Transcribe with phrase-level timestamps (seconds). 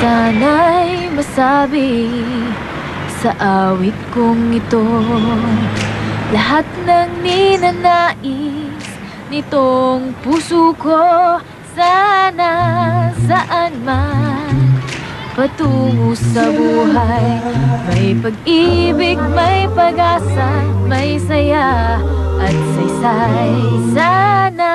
[0.00, 2.10] sana'y masabi
[3.22, 4.82] sa awit kong ito.
[6.34, 8.84] Lahat ng ninanais
[9.30, 11.38] nitong puso ko
[11.74, 14.43] Sana saan man
[15.34, 17.42] patungo sa buhay.
[17.90, 21.98] May pag-ibig, may pag-asa, may saya
[22.38, 23.54] at saysay.
[23.90, 24.74] Sana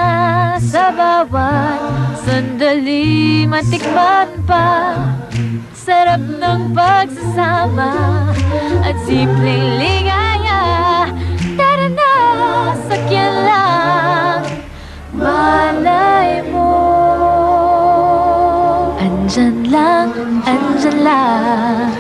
[0.59, 1.79] sa bawat
[2.27, 5.00] sandali matikman pa.
[5.73, 7.96] Sarap ng pagsasama
[8.83, 10.61] at simpleng ligaya.
[11.55, 12.14] Tara na,
[12.87, 14.41] sakyan lang,
[15.15, 16.98] malay mo
[19.29, 20.10] Andyan lang,
[20.42, 21.93] andyan lang.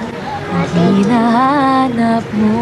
[0.49, 2.57] Ang hinahanap mo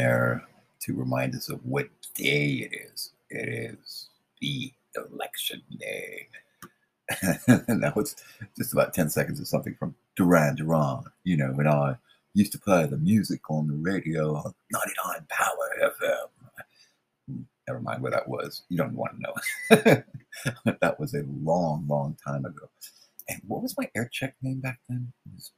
[0.00, 0.42] there
[0.80, 3.12] to remind us of what day it is.
[3.28, 4.08] It is
[4.40, 6.28] the election day.
[7.68, 8.16] and that was
[8.56, 11.96] just about 10 seconds of something from Duran Duran, you know, when I
[12.34, 17.44] used to play the music on the radio on 99 Power FM.
[17.68, 18.62] Never mind where that was.
[18.68, 20.02] You don't want to know.
[20.80, 22.68] that was a long, long time ago.
[23.28, 25.12] And what was my air check name back then?
[25.34, 25.52] Was,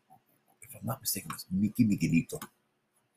[0.62, 2.42] if I'm not mistaken, it was Mickey Miguelito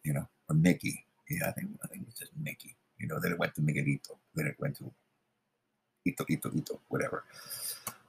[0.06, 1.06] you know, or Mickey.
[1.30, 2.76] Yeah, I think I think it's just Mickey.
[3.00, 4.92] You know, then it went to Miguelito, then it went to
[6.06, 7.24] Ito, Ito, Ito, whatever.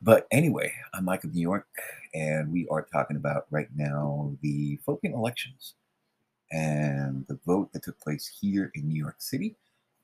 [0.02, 1.66] But anyway, I'm Mike of New York,
[2.14, 5.74] and we are talking about right now the Philippine elections
[6.52, 9.56] and the vote that took place here in New York City.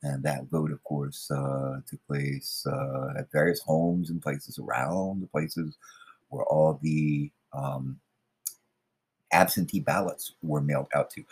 [0.03, 5.23] And that vote, of course, uh, took place uh, at various homes and places around
[5.23, 5.77] the places
[6.31, 8.01] where all the um,
[9.33, 11.25] absentee ballots were mailed out to.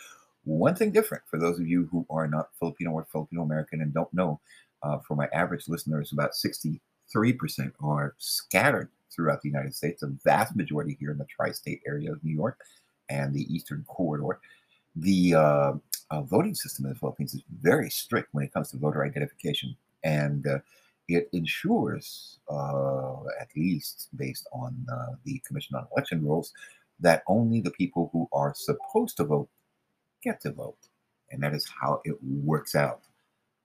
[0.43, 3.93] One thing different for those of you who are not Filipino or Filipino American and
[3.93, 4.39] don't know,
[4.83, 6.79] uh, for my average listeners, about 63%
[7.83, 12.11] are scattered throughout the United States, a vast majority here in the tri state area
[12.11, 12.59] of New York
[13.09, 14.39] and the Eastern Corridor.
[14.95, 15.73] The uh,
[16.09, 19.75] uh, voting system in the Philippines is very strict when it comes to voter identification,
[20.03, 20.59] and uh,
[21.07, 26.53] it ensures, uh, at least based on uh, the Commission on Election rules,
[26.99, 29.49] that only the people who are supposed to vote
[30.23, 30.77] get to vote.
[31.31, 33.01] And that is how it works out.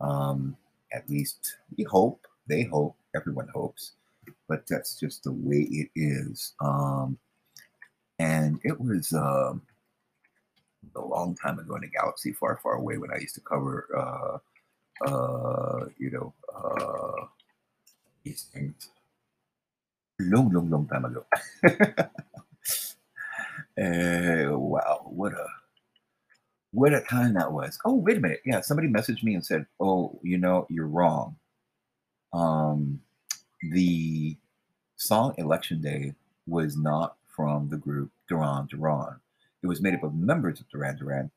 [0.01, 0.57] Um,
[0.93, 3.93] at least we hope, they hope, everyone hopes,
[4.49, 6.55] but that's just the way it is.
[6.61, 7.19] Um,
[8.19, 9.63] and it was um,
[10.95, 13.87] a long time ago in a galaxy far, far away when I used to cover,
[13.97, 14.39] uh,
[15.09, 17.27] uh, you know, uh,
[18.25, 18.89] these things.
[20.21, 21.25] Long, long, long time ago.
[23.79, 25.47] uh, wow, what a
[26.77, 27.79] what a time that was.
[27.87, 28.43] Oh, wait a minute.
[28.45, 31.37] Yeah, somebody messaged me and said, "Oh, you know, you're wrong.
[32.35, 33.01] Um,
[33.63, 34.37] the
[34.97, 36.13] song Election Day
[36.47, 39.17] was not from the group Duran Duran.
[39.63, 41.31] It was made up of members of Duran Duran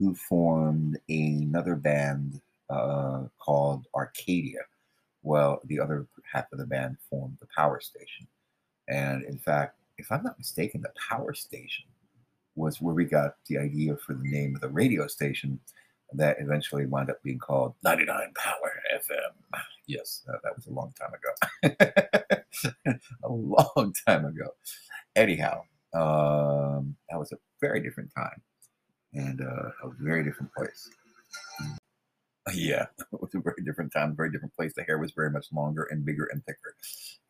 [0.00, 4.62] who formed another band uh, called Arcadia.
[5.22, 8.26] Well, the other half of the band formed the Power Station.
[8.88, 11.84] And in fact, if I'm not mistaken, the Power Station
[12.54, 15.60] was where we got the idea for the name of the radio station
[16.12, 19.60] that eventually wound up being called 99 Power FM.
[19.86, 22.98] Yes, uh, that was a long time ago.
[23.24, 24.48] a long time ago.
[25.16, 25.62] Anyhow,
[25.94, 28.42] um, that was a very different time
[29.14, 30.88] and uh, a very different place.
[32.54, 34.72] Yeah, it was a very different time, very different place.
[34.74, 36.74] The hair was very much longer and bigger and thicker.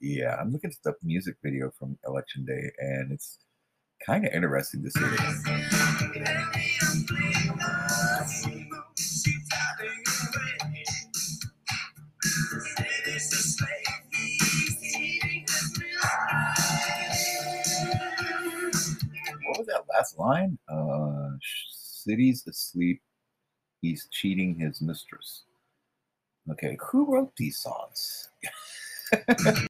[0.01, 3.39] Yeah, I'm looking at the music video from Election Day, and it's
[4.05, 5.01] kind of interesting to see.
[19.47, 20.59] What was that last line?
[20.69, 21.31] Uh,
[21.71, 23.03] city's asleep.
[23.83, 25.45] He's cheating his mistress.
[26.51, 28.31] Okay, who wrote these songs?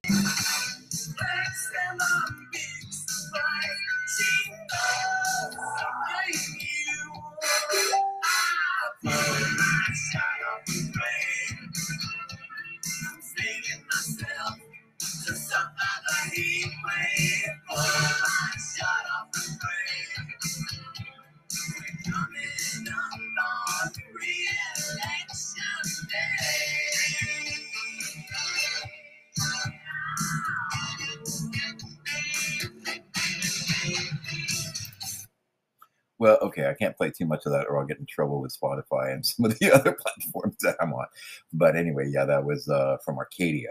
[36.21, 38.55] Well, okay, I can't play too much of that or I'll get in trouble with
[38.55, 41.07] Spotify and some of the other platforms that I'm on.
[41.51, 43.69] But anyway, yeah, that was uh, from Arcadia,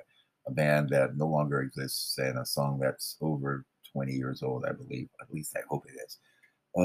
[0.49, 4.73] a band that no longer exists and a song that's over 20 years old, I
[4.73, 5.09] believe.
[5.21, 6.19] At least I hope it is.
[6.77, 6.83] Uh,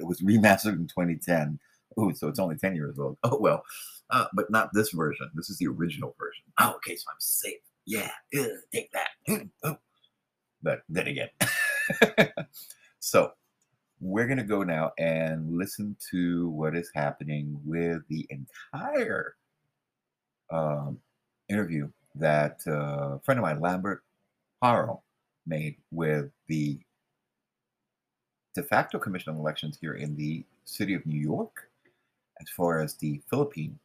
[0.00, 1.58] it was remastered in 2010.
[1.96, 3.18] Oh, so it's only 10 years old.
[3.24, 3.64] Oh, well,
[4.10, 5.28] uh, but not this version.
[5.34, 6.44] This is the original version.
[6.60, 7.58] Oh, okay, so I'm safe.
[7.86, 8.10] Yeah,
[8.72, 9.48] take that.
[9.64, 9.78] Oh.
[10.62, 11.30] But then again.
[13.00, 13.32] so
[14.00, 19.34] we're going to go now and listen to what is happening with the entire
[20.50, 20.98] um,
[21.48, 24.02] interview that uh, a friend of mine, Lambert
[24.62, 25.02] Haro,
[25.46, 26.78] made with the
[28.54, 31.70] de facto Commission on Elections here in the city of New York,
[32.40, 33.78] as far as the Philippine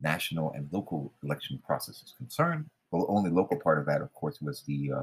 [0.00, 2.68] national and local election process is concerned.
[2.90, 5.02] Well, only local part of that, of course, was the uh,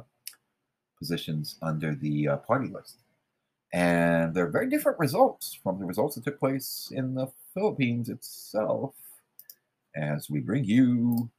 [0.98, 2.98] positions under the uh, party list.
[3.72, 8.96] And they're very different results from the results that took place in the Philippines itself
[9.96, 11.30] as we bring you.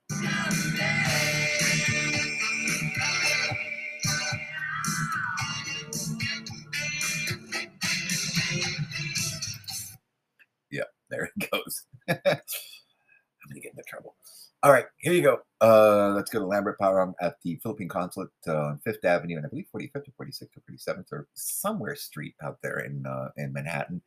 [14.62, 15.38] All right, here you go.
[15.62, 19.46] Uh, let's go to Lambert Parong at the Philippine Consulate uh, on Fifth Avenue, and
[19.46, 23.54] I believe 45th or 46th or 47th or somewhere street out there in uh, in
[23.54, 24.02] Manhattan.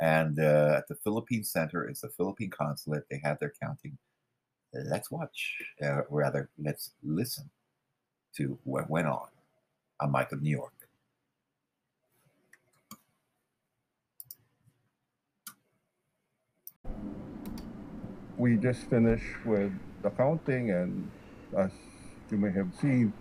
[0.00, 3.04] And uh, at the Philippine Center is the Philippine Consulate.
[3.08, 3.96] They have their counting.
[4.74, 7.48] Let's watch, uh, rather, let's listen
[8.36, 9.28] to what went on
[10.00, 10.72] on Michael, New York.
[18.38, 21.10] We just finished with the counting, and
[21.56, 21.70] as
[22.30, 23.12] you may have seen,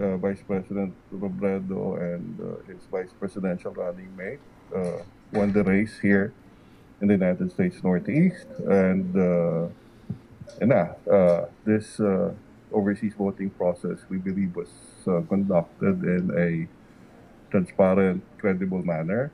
[0.00, 4.40] uh, Vice President Robredo and uh, his vice presidential running mate
[4.74, 4.98] uh,
[5.32, 6.34] won the race here
[7.00, 9.68] in the United States Northeast, and uh,
[10.60, 12.32] and uh, this uh,
[12.72, 14.68] overseas voting process we believe was
[15.06, 16.68] uh, conducted in a
[17.50, 19.30] transparent, credible manner.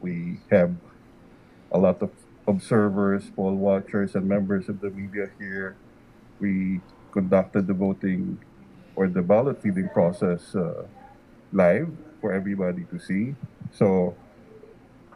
[0.00, 0.72] We have
[1.72, 2.10] a lot of
[2.48, 5.76] observers, poll watchers, and members of the media here.
[6.40, 6.80] We
[7.12, 8.40] conducted the voting
[8.96, 10.88] or the ballot feeding process uh,
[11.52, 13.36] live for everybody to see.
[13.70, 14.16] So,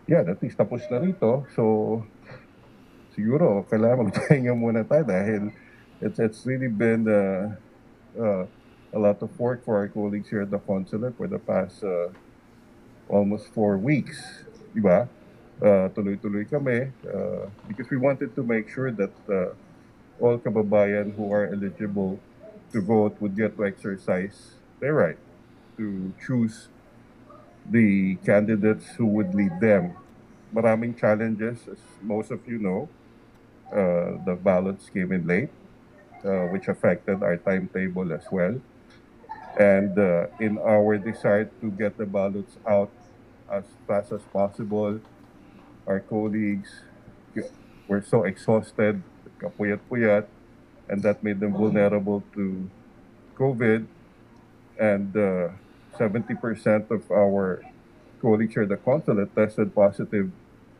[0.06, 1.48] yeah, at least tapos na rito.
[1.56, 2.04] So,
[3.16, 5.50] siguro, kailangan magpahinga muna tayo dahil
[6.04, 7.56] it's, it's really been uh,
[8.20, 8.44] uh,
[8.92, 12.12] a lot of work for our colleagues here at the consulate for the past uh,
[13.08, 14.44] almost four weeks.
[14.76, 15.08] Diba?
[15.62, 19.54] Uh, tuloy-tuloy kami uh, because we wanted to make sure that uh,
[20.20, 22.18] all kababayan who are eligible
[22.72, 25.18] to vote would get to exercise their right
[25.78, 26.68] to choose
[27.70, 29.94] the candidates who would lead them.
[30.54, 32.88] Maraming challenges, as most of you know.
[33.72, 35.48] Uh, the ballots came in late,
[36.24, 38.60] uh, which affected our timetable as well.
[39.58, 42.90] And uh, in our desire to get the ballots out
[43.50, 45.00] as fast as possible,
[45.86, 46.82] our colleagues
[47.88, 49.02] were so exhausted,
[49.40, 50.26] kapuyat-puyat,
[50.88, 52.68] and that made them vulnerable to
[53.36, 53.86] COVID.
[54.78, 55.52] And uh,
[55.98, 57.62] 70% of our
[58.20, 60.30] colleagues here at the consulate tested positive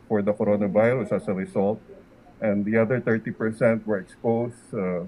[0.07, 1.79] for the coronavirus as a result.
[2.41, 5.05] And the other 30% were exposed uh,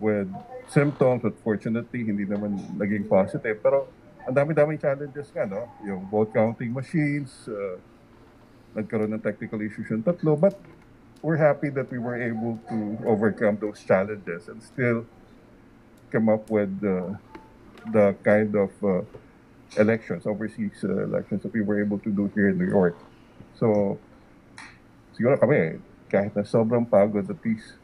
[0.00, 0.32] with
[0.68, 1.22] symptoms.
[1.22, 3.62] but fortunately, hindi naman naging positive.
[3.62, 3.86] Pero
[4.26, 5.70] ang dami-daming challenges nga, no?
[5.86, 7.78] Yung vote counting machines, uh,
[8.76, 10.36] nagkaroon ng technical issues yung tatlo.
[10.36, 10.56] But
[11.22, 15.06] we're happy that we were able to overcome those challenges and still
[16.10, 17.14] come up with uh,
[17.92, 19.02] the kind of uh,
[19.76, 22.96] elections, overseas uh, elections that we were able to do here in New York.
[23.58, 23.98] So,
[25.12, 27.76] siguro kami, kahit na sobrang pagod, at least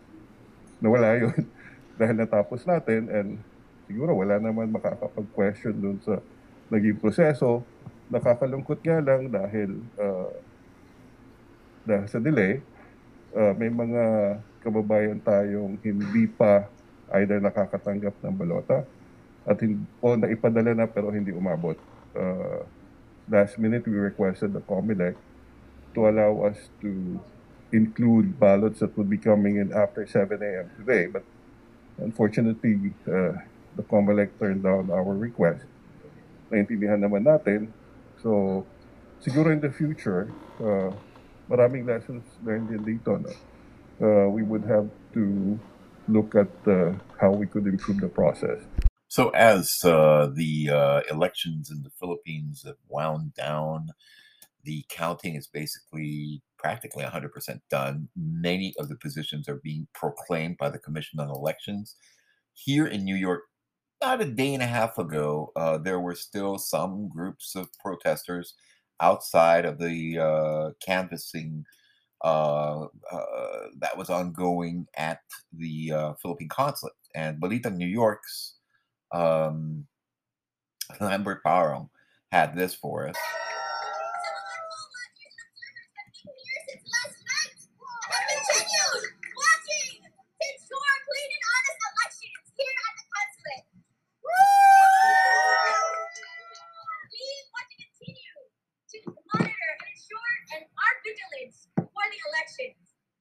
[0.80, 1.44] nawala yun
[1.94, 3.28] dahil natapos natin and
[3.86, 6.18] siguro wala naman makakapag-question dun sa
[6.72, 7.62] naging proseso.
[8.08, 10.32] Nakakalungkot nga lang dahil uh,
[11.84, 12.64] dahil sa delay,
[13.36, 16.64] uh, may mga kababayan tayong hindi pa
[17.20, 18.88] either nakakatanggap ng balota
[19.44, 21.76] at hindi, o naipadala na pero hindi umabot.
[22.16, 22.64] Uh,
[23.28, 25.14] last minute, we requested the COMELEC
[25.92, 27.20] to allow us to
[27.70, 30.66] include ballots that would be coming in after 7 a.m.
[30.80, 31.06] today.
[31.12, 31.24] But
[32.00, 33.36] unfortunately, uh,
[33.76, 35.68] the COMELEC turned down our request.
[36.48, 37.68] Naintindihan naman natin.
[38.24, 38.64] So,
[39.20, 40.94] siguro in the future, uh,
[41.48, 43.20] maraming lessons learned din dito.
[43.20, 43.32] No?
[44.00, 45.58] Uh, we would have to
[46.08, 48.60] look at uh, how we could improve the process.
[49.08, 53.90] So, as uh, the uh, elections in the Philippines have wound down,
[54.64, 58.08] the counting is basically practically 100% done.
[58.16, 61.96] Many of the positions are being proclaimed by the Commission on Elections.
[62.54, 63.42] Here in New York,
[64.00, 68.54] about a day and a half ago, uh, there were still some groups of protesters
[69.00, 71.64] outside of the uh, canvassing
[72.24, 75.20] uh, uh, that was ongoing at
[75.52, 76.94] the uh, Philippine consulate.
[77.14, 78.54] And Balitang New York's
[79.12, 79.86] um,
[81.00, 81.90] Lambert Parong
[82.32, 83.16] had this for us.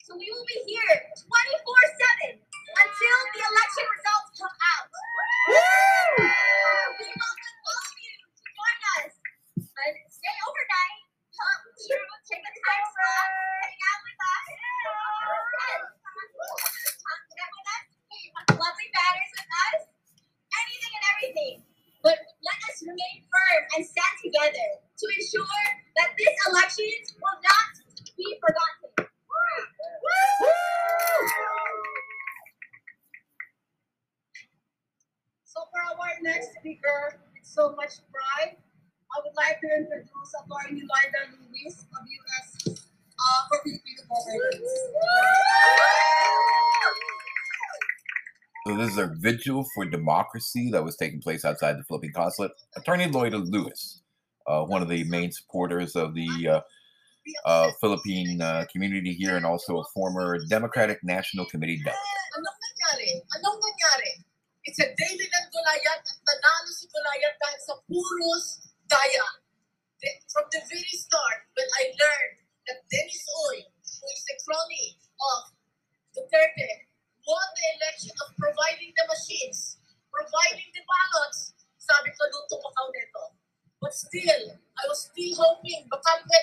[0.03, 1.25] So we will be here 24
[2.29, 4.87] 7 until the election results come out.
[5.49, 9.13] We welcome all of you to join us
[9.57, 10.99] and stay overnight.
[11.33, 13.29] Come through, take a time slot,
[13.65, 14.45] hang out with us.
[14.53, 15.81] And
[17.33, 17.85] connect with us.
[18.53, 19.79] Lovely banners with us.
[20.53, 21.55] Anything and everything.
[22.05, 25.65] But let us remain firm and stand together to ensure
[25.97, 27.67] that this election will not
[28.17, 29.09] be forgotten.
[35.45, 35.95] So for our
[37.43, 42.47] so much pride, I would like to introduce Attorney Loida Lewis of U.S.
[42.67, 44.01] Uh, for Filipino.
[48.65, 52.51] So this is a vigil for democracy that was taking place outside the Philippine consulate.
[52.77, 54.01] Attorney Loida Lewis,
[54.47, 56.61] uh, one of the main supporters of the uh,
[57.45, 61.99] uh, Philippine uh, community here, and also a former Democratic National Committee delegate.
[62.39, 63.11] Anong nangyari?
[63.35, 64.11] Anong nangyari?
[64.63, 68.45] It's a daily ng Goliath at nanalo si Goliath dahil sa puros
[68.87, 69.27] daya.
[69.99, 72.35] The- From the very start, when I learned
[72.71, 75.39] that Dennis Uy, who is the crony of
[76.15, 76.87] Duterte,
[77.27, 79.79] won the election of providing the machines,
[80.11, 83.23] providing the ballots, sabi ko, luto pa kao nito.
[83.79, 84.43] But still,
[84.77, 86.42] I was still hoping, baka pwede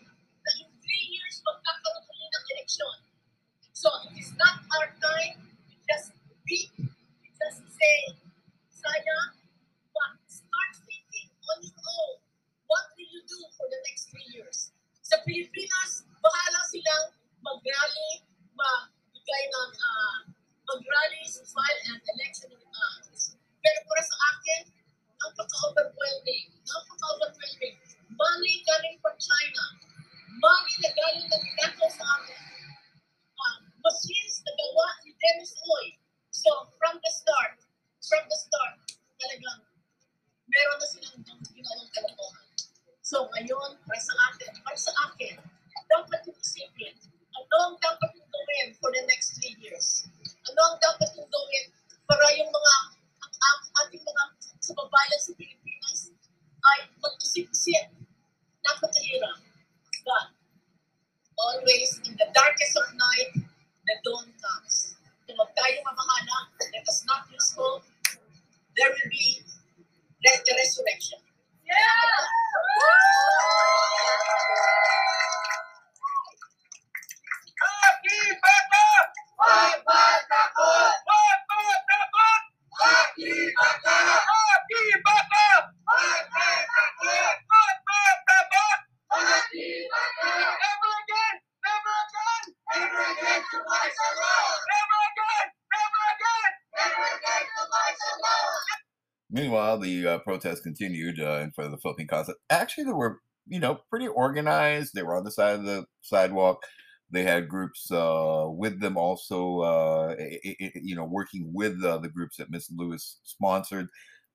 [99.31, 102.37] Meanwhile, the uh, protests continued uh, in front of the Philippine consulate.
[102.49, 104.93] Actually, they were, you know, pretty organized.
[104.93, 106.63] They were on the side of the sidewalk.
[107.11, 111.83] They had groups uh, with them also, uh, i- i- i- you know, working with
[111.83, 113.87] uh, the groups that Miss Lewis sponsored.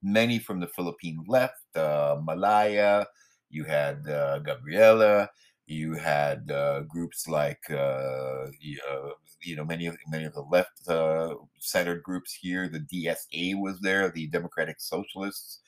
[0.03, 3.07] Many from the Philippine left, uh, Malaya.
[3.51, 5.31] You had uh, Gabriela.
[5.67, 9.11] You had uh, groups like, uh, uh,
[9.43, 12.69] you know, many of many of the left uh, centered groups here.
[12.69, 14.11] The DSA was there.
[14.11, 15.61] The Democratic Socialists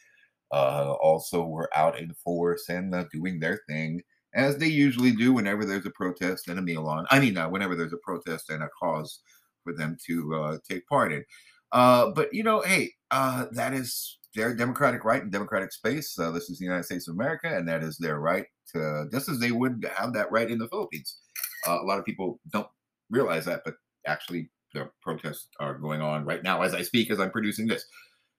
[0.52, 4.02] uh, also were out in force and doing their thing
[4.35, 7.07] as they usually do whenever there's a protest and a meal on.
[7.11, 9.21] I mean, uh, whenever there's a protest and a cause
[9.64, 11.25] for them to take part in.
[11.73, 16.14] But you know, hey, that is their democratic right and democratic space.
[16.14, 19.40] This is the United States of America, and that is their right, to, just as
[19.40, 21.18] they would have that right in the Philippines.
[21.66, 22.68] Uh, a lot of people don't
[23.11, 23.75] realize that, but
[24.07, 27.85] actually, the protests are going on right now as I speak, as I'm producing this.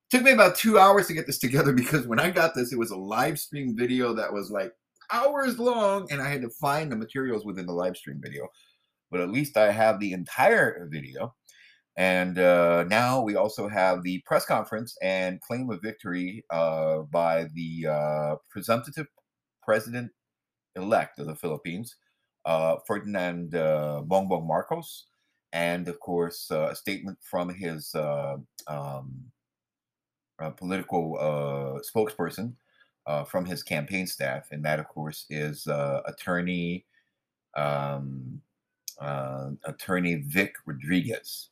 [0.09, 2.79] Took me about two hours to get this together because when I got this, it
[2.79, 4.71] was a live stream video that was like
[5.11, 8.47] hours long, and I had to find the materials within the live stream video.
[9.11, 11.35] But at least I have the entire video.
[11.97, 17.47] And uh, now we also have the press conference and claim of victory uh, by
[17.53, 19.07] the uh, presumptive
[19.63, 20.11] president
[20.75, 21.95] elect of the Philippines,
[22.45, 25.07] uh, Ferdinand uh, Bongbong Marcos,
[25.51, 28.45] and of course, uh, a statement from his um,
[30.55, 32.53] political spokesperson
[33.27, 35.67] from his campaign staff, and that, of course, is
[36.05, 36.85] attorney
[37.55, 38.41] um,
[39.65, 41.49] attorney Vic Rodriguez.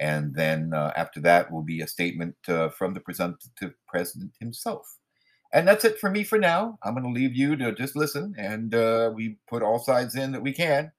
[0.00, 4.96] And then uh, after that will be a statement uh, from the presumptive president himself.
[5.52, 6.78] And that's it for me for now.
[6.82, 10.32] I'm going to leave you to just listen, and uh, we put all sides in
[10.32, 10.92] that we can.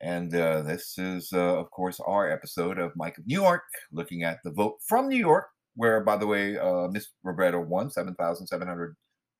[0.00, 3.62] And uh, this is, uh, of course, our episode of Mike of New York,
[3.92, 7.88] looking at the vote from New York, where, by the way, uh, Miss Robredo won
[7.88, 8.94] 7,700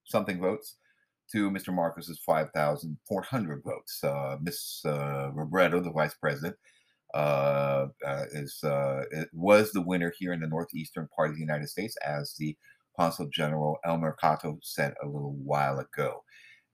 [0.04, 0.76] something votes
[1.32, 1.74] to Mr.
[1.74, 4.00] Marcos's 5,400 votes.
[4.40, 6.56] Miss Robredo, the vice president,
[7.14, 11.40] uh, uh, is uh, it was the winner here in the northeastern part of the
[11.40, 12.56] United States, as the
[12.98, 16.22] Consul General Elmer Cato said a little while ago.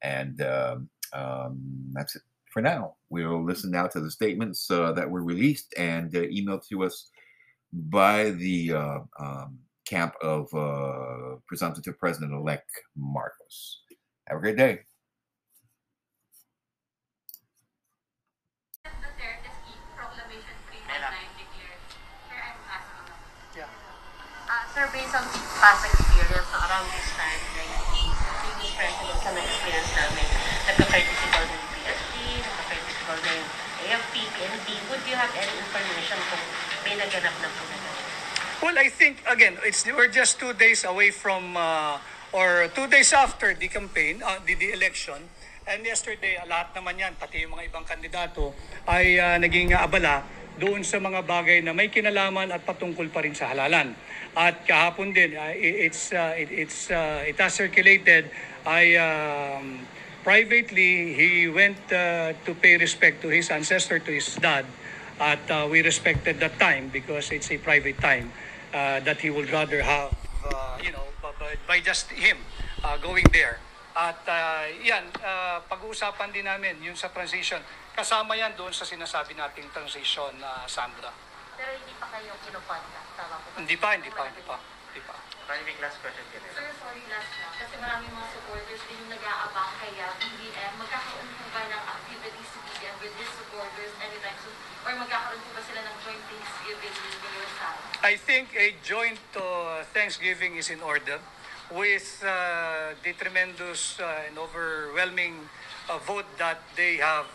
[0.03, 1.61] And um, um,
[1.93, 2.23] that's it
[2.53, 2.97] for now.
[3.11, 7.11] We'll listen now to the statements uh, that were released and uh, emailed to us
[7.73, 10.51] by the um, camp of
[11.47, 13.83] presumptive president-elect Marcos.
[14.29, 14.81] Have a great day.
[24.79, 25.27] Sir, based on
[25.59, 27.75] past experience no, around this time, like
[28.47, 30.27] previous presidents na experience namin,
[30.71, 32.15] nagka-critical ng PSP,
[32.47, 33.41] nagka-critical ng
[33.91, 36.45] AFP, PNP, would you have any information kung
[36.87, 37.91] may naganap na po na?
[38.63, 41.99] Well, I think again, it's we're just two days away from uh,
[42.31, 45.27] or two days after the campaign, uh, the, the election.
[45.67, 48.55] And yesterday, lahat naman yan, pati yung mga ibang kandidato,
[48.87, 50.23] ay uh, naging abala
[50.59, 53.95] doon sa mga bagay na may kinalaman at patungkol pa rin sa halalan.
[54.39, 58.31] At kahapon din, uh, it's, uh, it, it's, uh, it has circulated,
[58.63, 59.83] ay um,
[60.23, 64.63] privately, he went uh, to pay respect to his ancestor, to his dad,
[65.19, 68.31] at uh, we respected that time because it's a private time
[68.71, 70.15] uh, that he would rather have,
[70.47, 71.03] uh, you know,
[71.67, 72.39] by just him
[72.87, 73.59] uh, going there.
[73.99, 77.59] At uh, yan, uh, pag-uusapan din namin yun sa transition.
[77.91, 81.11] Kasama yan doon sa sinasabi nating transition, uh, Sandra.
[81.59, 83.59] Pero hindi pa kayo kinukontak, tama po ba?
[83.59, 84.57] Hindi pa, hindi pa, hindi pa.
[84.63, 85.15] Hindi pa.
[85.51, 86.39] Running last question din.
[86.55, 87.49] Sir, sorry last na.
[87.59, 90.73] Kasi maraming mga supporters din yung nag-aabang kaya BBM.
[90.79, 94.57] Magkakaroon po ba ng activities si BBM with his supporters anytime soon?
[94.87, 97.81] Or magkakaroon po ba sila ng joint Thanksgiving with Sara?
[98.07, 101.19] I think a joint uh, Thanksgiving is in order
[101.75, 105.51] with uh, the tremendous uh, and overwhelming
[105.91, 107.27] uh, vote that they have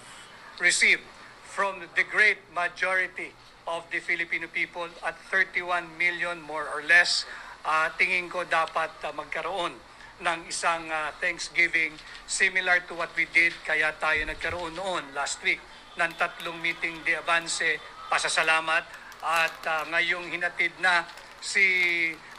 [0.64, 1.04] received
[1.44, 3.36] from the great majority
[3.68, 7.26] of the Filipino people at 31 million more or less.
[7.64, 9.72] Uh, tingin ko dapat uh, magkaroon
[10.20, 11.96] ng isang uh, Thanksgiving
[12.28, 15.60] similar to what we did kaya tayo nagkaroon noon last week
[15.96, 17.80] ng tatlong meeting de avance.
[18.12, 18.84] Pasasalamat.
[19.24, 21.08] At uh, ngayong hinatid na
[21.40, 21.64] si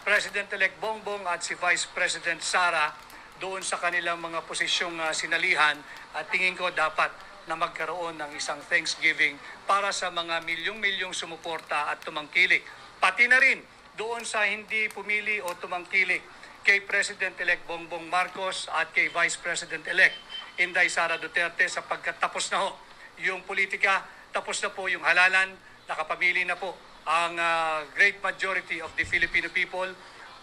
[0.05, 2.93] President-elect Bongbong at si Vice President Sara
[3.41, 5.81] doon sa kanilang mga posisyong uh, sinalihan.
[6.13, 7.09] At tingin ko dapat
[7.45, 9.37] na magkaroon ng isang Thanksgiving
[9.69, 12.65] para sa mga milyong-milyong sumuporta at tumangkilik.
[13.01, 13.61] Pati na rin
[13.95, 16.23] doon sa hindi pumili o tumangkilik
[16.65, 20.17] kay President-elect Bongbong Marcos at kay Vice President-elect
[20.57, 22.81] Inday Sara Duterte sapagkat tapos na ho
[23.21, 24.03] yung politika,
[24.33, 25.55] tapos na po yung halalan,
[25.87, 29.87] nakapamili na po ang uh, great majority of the Filipino people.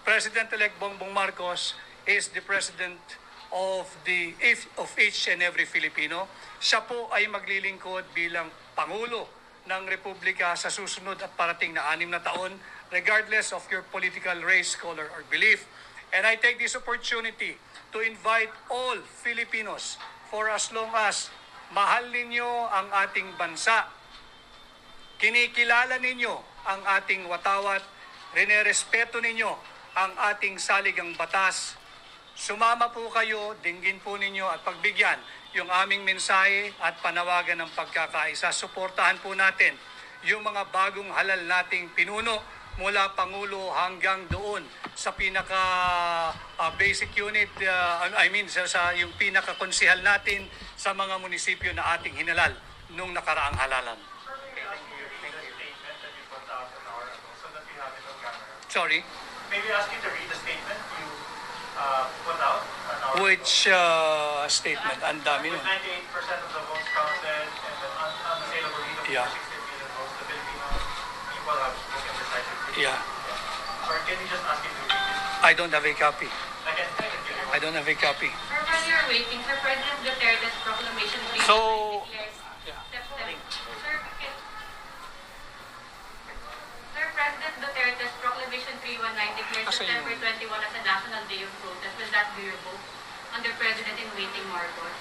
[0.05, 1.73] President-elect Bongbong Marcos
[2.05, 2.97] is the president
[3.51, 6.27] of the if- of each and every Filipino.
[6.57, 9.27] Siya po ay maglilingkod bilang pangulo
[9.67, 12.55] ng Republika sa susunod at parating na anim na taon
[12.89, 15.67] regardless of your political race, color, or belief.
[16.11, 17.55] And I take this opportunity
[17.95, 19.95] to invite all Filipinos
[20.27, 21.31] for as long as
[21.71, 23.87] mahal ninyo ang ating bansa,
[25.19, 26.35] kinikilala ninyo
[26.67, 27.83] ang ating watawat,
[28.35, 29.51] rinerespeto ninyo
[29.95, 31.79] ang ating saligang batas,
[32.41, 35.21] sumama po kayo, dinggin po ninyo at pagbigyan
[35.53, 38.49] yung aming mensahe at panawagan ng pagkakaisa.
[38.49, 39.77] Suportahan po natin
[40.25, 42.41] yung mga bagong halal nating pinuno
[42.81, 44.65] mula Pangulo hanggang doon
[44.97, 45.61] sa pinaka
[46.57, 51.69] ah, basic unit, ah, I mean sa, sa yung pinaka konsihal natin sa mga munisipyo
[51.77, 52.57] na ating hinalal
[52.97, 54.01] nung nakaraang halalan.
[58.71, 59.03] Sorry,
[59.51, 60.40] Maybe ask you to read the
[61.81, 62.61] uh, put out
[63.25, 65.01] which uh, statement?
[65.03, 65.81] Ang dami with nun.
[65.81, 69.25] 98% of the votes counted and the un- unassailable lead of Yeah.
[69.25, 70.67] 16 million votes, the Filipino
[71.33, 72.85] people have spoken decisively.
[72.85, 73.89] Yeah.
[73.89, 75.43] Or can you just ask him to read it?
[75.43, 76.29] I don't have a copy.
[76.29, 78.29] I can, I can give you I don't have a copy.
[78.29, 82.77] Sir, while you're waiting, Sir President Duterte's proclamation three So- declares Yeah.
[82.93, 83.33] September.
[83.81, 84.39] Sir, can-
[86.95, 91.51] Sir, President Duterte's proclamation 319 declares Kasi September yung- 21 as a national day of
[91.61, 91.93] protest.
[92.01, 92.87] Will that be revoked
[93.37, 94.97] under President in waiting Marcos?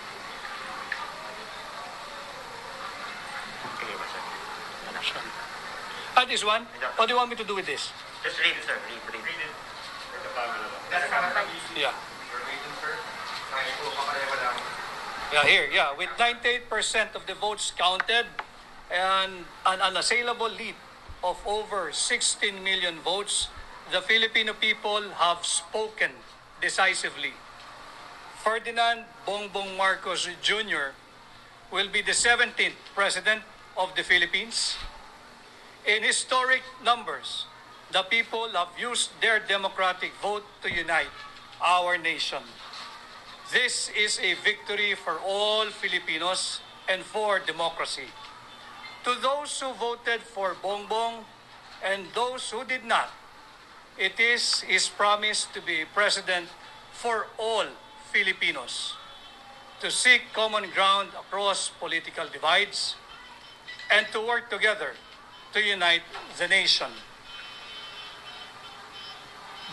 [6.16, 6.66] Ah, this one?
[6.96, 7.90] What do you want me to do with this?
[8.22, 8.76] Just read it, sir.
[8.76, 9.24] Read, read.
[9.24, 9.54] Read it.
[11.76, 11.94] Yeah.
[15.32, 15.94] Yeah, here, yeah.
[15.96, 18.26] With 98% of the votes counted
[18.90, 20.74] and an unassailable lead
[21.22, 23.48] of over 16 million votes,
[23.92, 26.11] the Filipino people have spoken
[26.61, 27.33] decisively.
[28.42, 30.96] Ferdinand Bongbong Marcos Jr.
[31.70, 33.42] will be the 17th President
[33.76, 34.76] of the Philippines.
[35.87, 37.46] In historic numbers,
[37.92, 41.12] the people have used their democratic vote to unite
[41.61, 42.42] our nation.
[43.52, 48.09] This is a victory for all Filipinos and for democracy.
[49.04, 51.24] To those who voted for Bongbong
[51.82, 53.08] and those who did not,
[53.98, 56.48] it is his promise to be president
[56.92, 57.64] for all
[58.12, 58.94] Filipinos,
[59.80, 62.96] to seek common ground across political divides,
[63.90, 64.92] and to work together
[65.52, 66.02] to unite
[66.38, 66.90] the nation.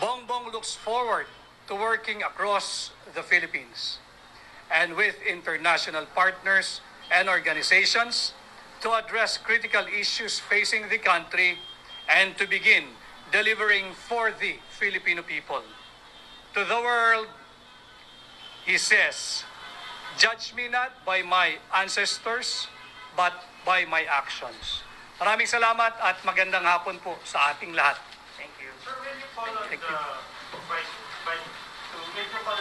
[0.00, 1.26] Bongbong looks forward
[1.66, 3.98] to working across the Philippines
[4.70, 8.32] and with international partners and organizations
[8.80, 11.58] to address critical issues facing the country
[12.08, 12.84] and to begin
[13.32, 15.62] delivering for the Filipino people.
[16.54, 17.28] To the world,
[18.64, 19.44] he says,
[20.16, 22.66] Judge me not by my ancestors,
[23.16, 23.32] but
[23.64, 24.82] by my actions.
[25.18, 27.98] Maraming salamat at magandang hapon po sa ating lahat.
[28.38, 28.70] Thank you.
[28.82, 29.98] Sir, will you call on the Thank you.
[30.70, 30.92] vice,
[31.26, 32.58] vice, to will you call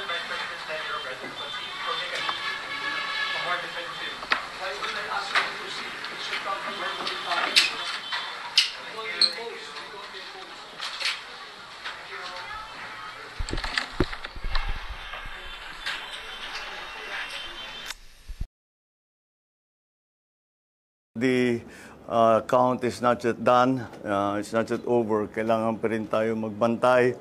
[21.17, 21.62] The
[22.08, 23.80] uh, count is not yet done.
[24.06, 25.25] Uh, it's not yet over.
[25.25, 27.17] Kailangan pa rin tayo magbantay.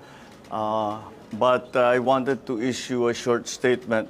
[0.53, 1.01] Uh,
[1.41, 4.09] but I wanted to issue a short statement.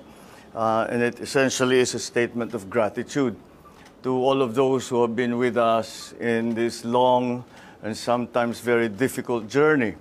[0.55, 3.37] Uh, and it essentially is a statement of gratitude
[4.03, 7.45] to all of those who have been with us in this long
[7.83, 9.95] and sometimes very difficult journey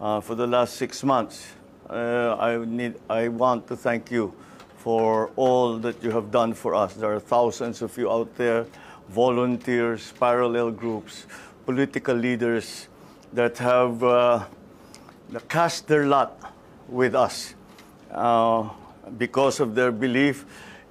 [0.00, 1.54] uh, for the last six months.
[1.88, 4.34] Uh, I, need, I want to thank you
[4.76, 6.94] for all that you have done for us.
[6.94, 8.66] There are thousands of you out there,
[9.08, 11.26] volunteers, parallel groups,
[11.64, 12.88] political leaders
[13.32, 14.44] that have uh,
[15.48, 16.54] cast their lot
[16.88, 17.54] with us
[18.10, 18.68] uh,
[19.18, 20.44] because of their belief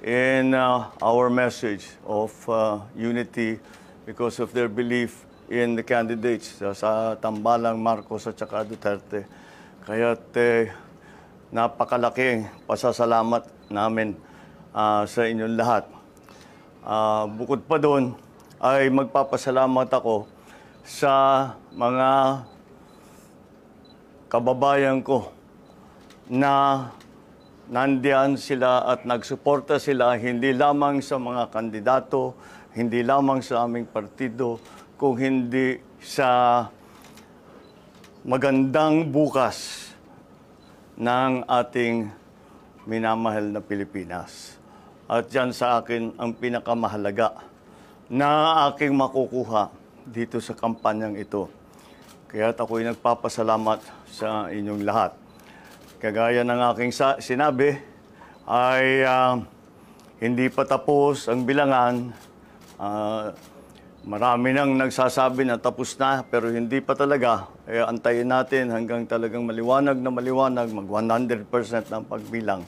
[0.04, 3.60] in uh, our message of uh, unity,
[4.06, 9.26] because of their belief in the candidates uh, sa Tambalang, Marcos at saka Duterte.
[9.86, 10.74] Kaya eh,
[11.54, 14.18] napakalaking pasasalamat namin
[14.74, 15.95] ah, sa inyong lahat.
[16.86, 18.14] Ah, bukod pa doon,
[18.62, 20.30] ay magpapasalamat ako
[20.86, 21.14] sa
[21.74, 22.46] mga
[24.30, 25.34] kababayan ko
[26.30, 26.86] na
[27.74, 32.38] nandiyan sila at nagsuporta sila hindi lamang sa mga kandidato,
[32.78, 34.62] hindi lamang sa aming partido,
[34.94, 36.70] kung hindi sa
[38.22, 39.90] magandang bukas
[41.02, 42.14] ng ating
[42.86, 44.55] minamahal na Pilipinas.
[45.06, 47.38] At yan sa akin ang pinakamahalaga
[48.10, 49.70] na aking makukuha
[50.02, 51.46] dito sa kampanyang ito.
[52.26, 55.14] Kaya ako'y nagpapasalamat sa inyong lahat.
[56.02, 56.92] Kagaya ng aking
[57.22, 57.78] sinabi,
[58.50, 59.42] ay ah,
[60.18, 62.10] hindi pa tapos ang bilangan.
[62.82, 63.30] Ah,
[64.06, 67.50] marami nang nagsasabi na tapos na, pero hindi pa talaga.
[67.70, 71.46] Eh, antayin natin hanggang talagang maliwanag na maliwanag, mag 100%
[71.94, 72.66] ng pagbilang.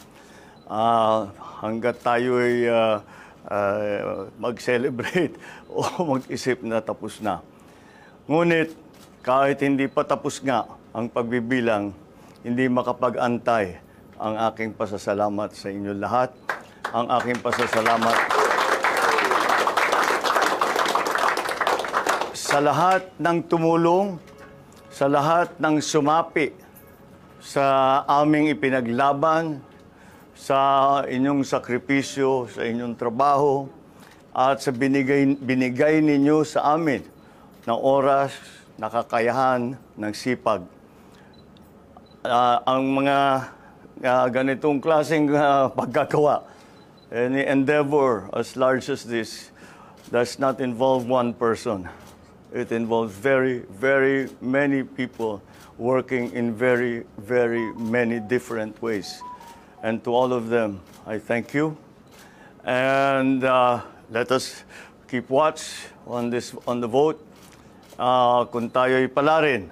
[0.67, 1.31] Ah,
[1.63, 2.99] hanggat tayo ay ah,
[3.47, 5.31] ah, mag-celebrate
[5.71, 7.39] o mag-isip na tapos na.
[8.27, 8.75] Ngunit
[9.23, 11.95] kahit hindi pa tapos nga ang pagbibilang,
[12.43, 13.79] hindi makapag-antay
[14.19, 16.35] ang aking pasasalamat sa inyo lahat.
[16.91, 18.17] Ang aking pasasalamat
[22.35, 24.19] sa lahat ng tumulong,
[24.91, 26.51] sa lahat ng sumapi
[27.39, 29.63] sa aming ipinaglaban,
[30.37, 33.65] sa inyong sakripisyo, sa inyong trabaho,
[34.37, 37.01] at sa binigay, binigay ninyo sa amin
[37.65, 38.37] na oras,
[38.77, 40.61] nakakayahan, ng sipag.
[42.21, 43.17] Ah, ang mga
[44.05, 46.45] ah, ganitong klaseng ah, pagkagawa,
[47.09, 49.49] any endeavor as large as this,
[50.13, 51.89] does not involve one person.
[52.53, 55.41] It involves very, very many people
[55.81, 59.19] working in very, very many different ways.
[59.83, 61.77] And to all of them, I thank you.
[62.65, 64.63] And uh, let us
[65.07, 67.21] keep watch on this on the vote.
[67.97, 69.69] Uh, kung tayo'y palarin,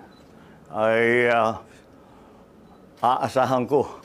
[0.70, 1.58] ay uh,
[3.02, 4.02] aasahan ko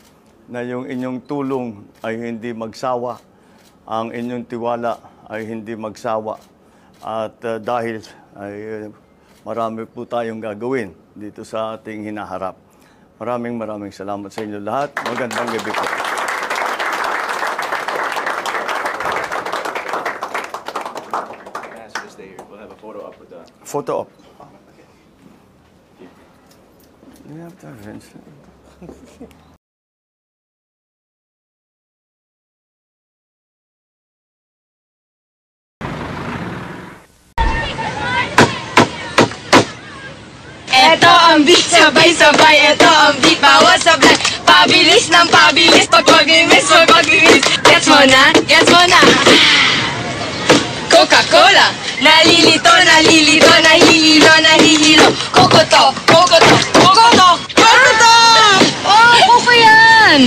[0.51, 3.21] na yung inyong tulong ay hindi magsawa,
[3.87, 4.99] ang inyong tiwala
[5.31, 6.37] ay hindi magsawa.
[7.01, 8.03] At uh, dahil
[8.37, 8.89] ay
[9.47, 12.70] marami po tayong gagawin dito sa ating hinaharap.
[13.21, 14.97] Maraming maraming salamat sa inyo lahat.
[15.05, 15.85] Magandang gabi po.
[23.61, 24.09] Photo op.
[27.29, 29.45] You have to have
[41.31, 44.19] ang beat, sabay-sabay Eto ang beat, bawat sablay.
[44.43, 49.01] Pabilis ng pabilis Pag pag-imis, pag pag-imis Gets mo na, gets mo na.
[50.91, 51.71] Coca-Cola.
[52.03, 55.07] Nalilito, nalilito, nahihilo, nahihilo.
[55.31, 58.15] Coco to, Coco to, Coco to, Coco to
[58.85, 60.21] Oh, Coco yan!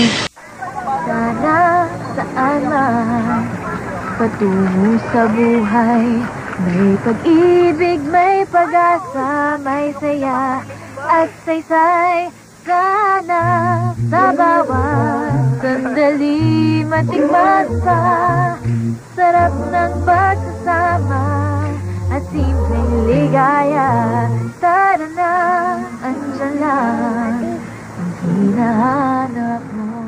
[1.03, 1.59] Sana
[2.15, 3.43] saan man
[4.15, 6.07] patungo sa buhay.
[6.63, 10.63] May pag-ibig, may pag-asa, may saya
[11.03, 12.31] at saysay
[12.63, 13.43] sana
[14.07, 16.83] sa bawat sandali.
[16.87, 18.01] Matikman pa
[19.15, 21.25] sarap ng pagsasama.
[22.13, 24.29] At simpleng ligaya
[24.61, 25.33] tara na
[26.05, 27.37] andyan lang
[27.97, 30.02] ang hinahanap mo.